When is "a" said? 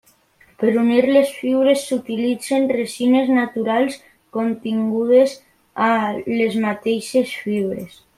5.89-5.95